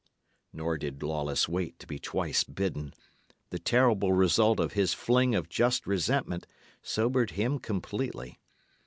[0.51, 2.95] Nor did Lawless wait to be twice bidden.
[3.51, 6.47] The terrible result of his fling of just resentment
[6.81, 8.39] sobered him completely.